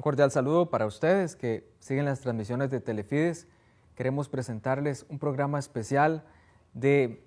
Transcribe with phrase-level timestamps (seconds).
[0.00, 3.46] Un cordial saludo para ustedes que siguen las transmisiones de Telefides.
[3.94, 6.24] Queremos presentarles un programa especial
[6.72, 7.22] de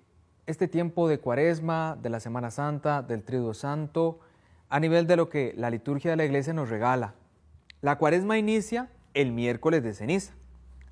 [0.47, 4.21] este tiempo de Cuaresma, de la Semana Santa, del Triduo Santo,
[4.69, 7.13] a nivel de lo que la liturgia de la iglesia nos regala.
[7.81, 10.33] La Cuaresma inicia el miércoles de ceniza.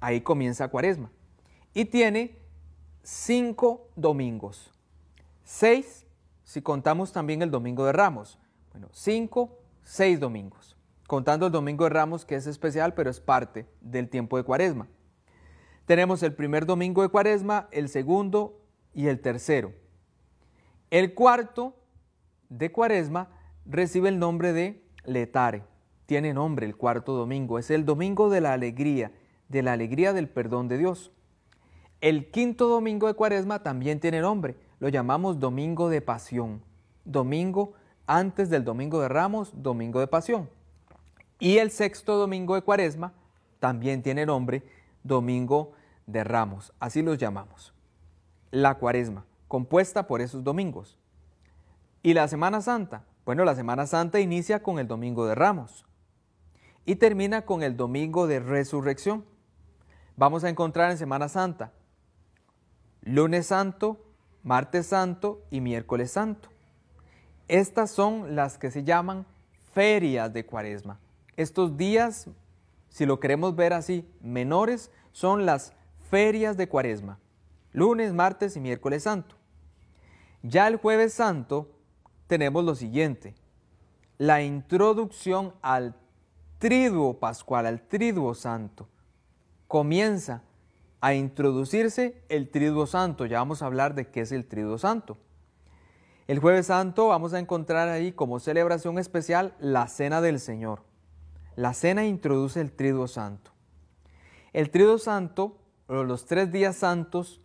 [0.02, 1.10] Ahí comienza Cuaresma.
[1.74, 2.38] Y tiene
[3.02, 4.72] cinco domingos.
[5.44, 6.06] Seis
[6.44, 8.38] si contamos también el domingo de Ramos.
[8.72, 10.78] Bueno, cinco, seis domingos.
[11.12, 14.88] Contando el domingo de Ramos, que es especial, pero es parte del tiempo de Cuaresma.
[15.86, 18.62] Tenemos el primer domingo de Cuaresma, el segundo
[18.94, 19.74] y el tercero.
[20.90, 21.76] El cuarto
[22.48, 23.28] de Cuaresma
[23.66, 25.66] recibe el nombre de Letare.
[26.06, 27.60] Tiene nombre el cuarto domingo.
[27.60, 29.12] Es el domingo de la alegría,
[29.50, 31.12] de la alegría del perdón de Dios.
[32.00, 34.56] El quinto domingo de Cuaresma también tiene nombre.
[34.80, 36.64] Lo llamamos domingo de pasión.
[37.04, 37.74] Domingo
[38.08, 40.61] antes del domingo de Ramos, domingo de pasión.
[41.42, 43.14] Y el sexto domingo de Cuaresma
[43.60, 44.64] también tiene nombre,
[45.04, 45.74] domingo
[46.06, 46.72] de Ramos.
[46.80, 47.74] Así los llamamos
[48.52, 51.00] la cuaresma, compuesta por esos domingos.
[52.04, 53.06] ¿Y la Semana Santa?
[53.26, 55.84] Bueno, la Semana Santa inicia con el Domingo de Ramos
[56.86, 59.26] y termina con el Domingo de Resurrección.
[60.18, 61.72] Vamos a encontrar en Semana Santa
[63.02, 63.98] lunes santo,
[64.44, 66.50] martes santo y miércoles santo.
[67.48, 69.26] Estas son las que se llaman
[69.74, 71.00] ferias de cuaresma.
[71.42, 72.28] Estos días,
[72.90, 75.74] si lo queremos ver así, menores, son las
[76.10, 77.20] ferias de cuaresma
[77.74, 79.36] lunes, martes y miércoles santo.
[80.44, 81.70] Ya el jueves santo
[82.28, 83.36] tenemos lo siguiente,
[84.18, 85.96] la introducción al
[86.58, 88.88] triduo pascual, al triduo santo.
[89.68, 90.44] Comienza
[91.00, 95.18] a introducirse el triduo santo, ya vamos a hablar de qué es el triduo santo.
[96.28, 100.84] El jueves santo vamos a encontrar ahí como celebración especial la cena del Señor.
[101.56, 103.52] La cena introduce el triduo santo.
[104.54, 105.58] El triduo santo,
[105.88, 107.42] los tres días santos,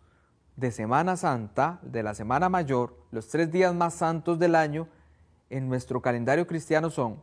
[0.55, 4.87] de Semana Santa, de la Semana Mayor, los tres días más santos del año,
[5.49, 7.21] en nuestro calendario cristiano son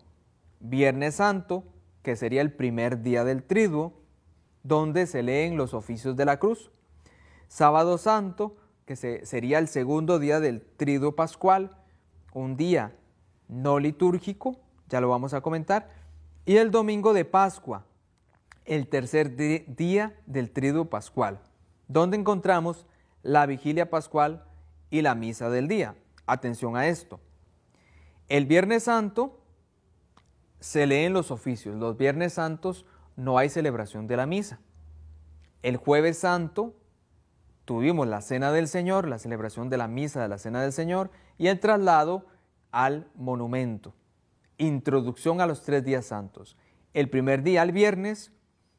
[0.60, 1.64] Viernes Santo,
[2.02, 3.92] que sería el primer día del triduo,
[4.62, 6.70] donde se leen los oficios de la cruz.
[7.48, 8.56] Sábado Santo,
[8.86, 11.76] que sería el segundo día del triduo pascual,
[12.32, 12.94] un día
[13.48, 15.88] no litúrgico, ya lo vamos a comentar,
[16.46, 17.84] y el domingo de Pascua,
[18.64, 21.40] el tercer día del triduo pascual,
[21.88, 22.86] donde encontramos
[23.22, 24.44] la vigilia pascual
[24.90, 25.96] y la misa del día.
[26.26, 27.20] Atención a esto.
[28.28, 29.40] El Viernes Santo
[30.60, 31.76] se leen los oficios.
[31.76, 34.60] Los Viernes Santos no hay celebración de la misa.
[35.62, 36.74] El Jueves Santo
[37.64, 41.10] tuvimos la Cena del Señor, la celebración de la misa de la Cena del Señor
[41.38, 42.26] y el traslado
[42.70, 43.94] al monumento.
[44.58, 46.56] Introducción a los tres días santos.
[46.92, 48.32] El primer día, el viernes,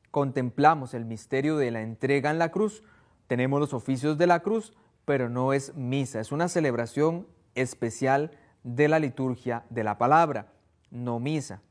[0.09, 2.83] contemplamos el misterio de la entrega en la cruz,
[3.27, 8.31] tenemos los oficios de la cruz, pero no es misa, es una celebración especial
[8.63, 10.53] de la liturgia de la palabra,
[10.91, 11.61] no misa.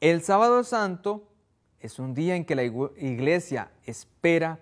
[0.00, 1.28] El sábado santo
[1.80, 4.58] es un día en que la iglesia espera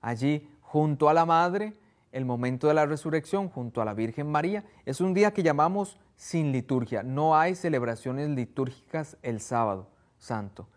[0.00, 1.74] allí junto a la Madre
[2.12, 4.64] el momento de la resurrección, junto a la Virgen María.
[4.84, 9.88] Es un día que llamamos sin liturgia, no hay celebraciones litúrgicas el sábado
[10.18, 10.68] santo.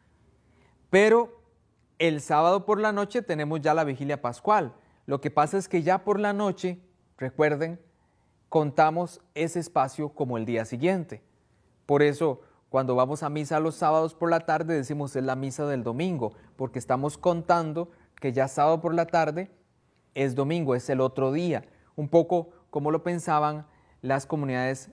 [0.90, 1.42] Pero
[2.00, 4.74] el sábado por la noche tenemos ya la vigilia pascual.
[5.06, 6.80] Lo que pasa es que ya por la noche,
[7.18, 7.80] recuerden,
[8.50, 11.22] contamos ese espacio como el día siguiente.
[11.86, 15.66] Por eso, cuando vamos a misa los sábados por la tarde, decimos es la misa
[15.66, 19.52] del domingo, porque estamos contando que ya sábado por la tarde
[20.14, 21.64] es domingo, es el otro día.
[21.96, 23.66] Un poco como lo pensaban
[24.02, 24.92] las comunidades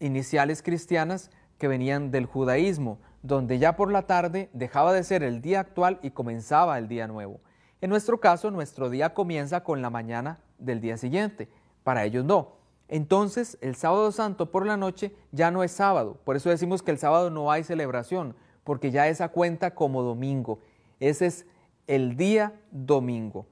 [0.00, 5.42] iniciales cristianas que venían del judaísmo donde ya por la tarde dejaba de ser el
[5.42, 7.40] día actual y comenzaba el día nuevo.
[7.80, 11.48] En nuestro caso, nuestro día comienza con la mañana del día siguiente,
[11.82, 12.52] para ellos no.
[12.88, 16.92] Entonces, el sábado santo por la noche ya no es sábado, por eso decimos que
[16.92, 20.60] el sábado no hay celebración, porque ya esa cuenta como domingo.
[21.00, 21.46] Ese es
[21.86, 23.46] el día domingo.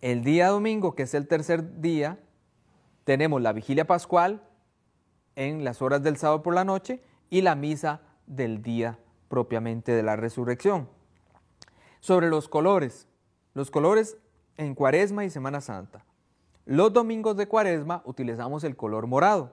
[0.00, 2.18] El día domingo, que es el tercer día,
[3.04, 4.42] tenemos la vigilia pascual
[5.36, 8.98] en las horas del sábado por la noche y la misa del día
[9.28, 10.88] propiamente de la resurrección.
[12.00, 13.06] Sobre los colores,
[13.54, 14.16] los colores
[14.56, 16.04] en Cuaresma y Semana Santa.
[16.66, 19.52] Los domingos de Cuaresma utilizamos el color morado.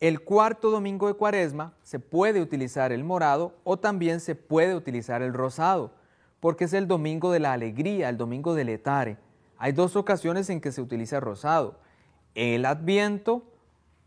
[0.00, 5.22] El cuarto domingo de Cuaresma se puede utilizar el morado o también se puede utilizar
[5.22, 5.90] el rosado,
[6.38, 9.16] porque es el domingo de la alegría, el domingo del etare.
[9.56, 11.80] Hay dos ocasiones en que se utiliza rosado,
[12.36, 13.42] el Adviento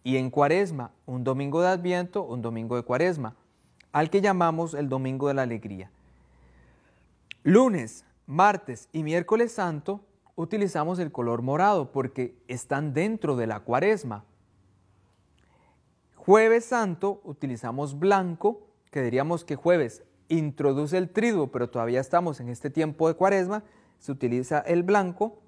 [0.04, 3.36] y en Cuaresma, un domingo de Adviento, un domingo de Cuaresma.
[3.92, 5.92] al que llamamos el Domingo de la Alegría.
[7.44, 10.00] Lunes, martes y miércoles santo
[10.36, 14.24] utilizamos el color morado porque están dentro de la cuaresma.
[16.16, 18.62] Jueves santo utilizamos blanco,
[18.92, 23.64] que diríamos que jueves introduce el triduo, pero todavía estamos en este tiempo de cuaresma,
[24.00, 25.40] se utiliza el blanco.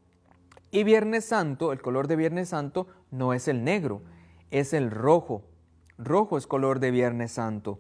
[0.72, 4.02] Y viernes santo, el color de viernes santo no es el negro,
[4.54, 5.44] es el rojo.
[5.98, 7.80] Rojo es color de viernes santo.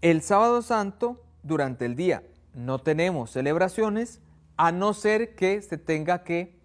[0.00, 2.22] El sábado santo, durante el día,
[2.54, 4.20] no tenemos celebraciones,
[4.56, 6.56] a no ser que se tenga que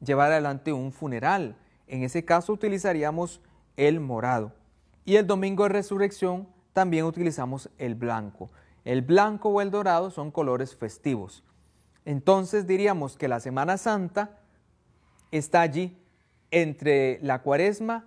[0.00, 1.56] llevar adelante un funeral.
[1.88, 3.40] En ese caso utilizaríamos
[3.76, 4.52] el morado.
[5.04, 8.50] Y el domingo de resurrección también utilizamos el blanco.
[8.84, 11.42] El blanco o el dorado son colores festivos.
[12.04, 14.38] Entonces diríamos que la Semana Santa
[15.32, 15.98] está allí
[16.52, 18.06] entre la cuaresma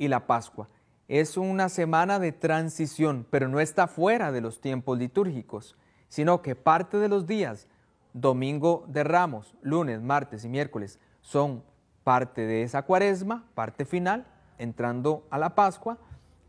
[0.00, 0.68] y la Pascua.
[1.08, 5.76] Es una semana de transición, pero no está fuera de los tiempos litúrgicos,
[6.08, 7.68] sino que parte de los días
[8.14, 11.62] domingo de ramos, lunes, martes y miércoles son
[12.02, 14.26] parte de esa cuaresma, parte final,
[14.56, 15.98] entrando a la Pascua,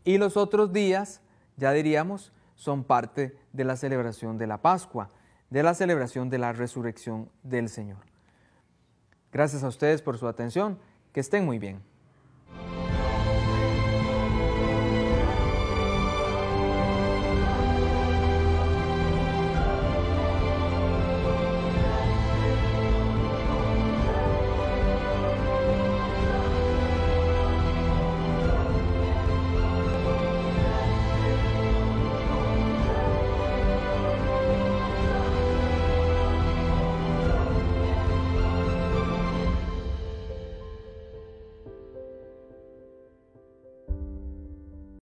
[0.02, 1.20] y los otros días,
[1.58, 5.10] ya diríamos, son parte de la celebración de la Pascua,
[5.50, 7.98] de la celebración de la resurrección del Señor.
[9.30, 10.78] Gracias a ustedes por su atención,
[11.12, 11.91] que estén muy bien.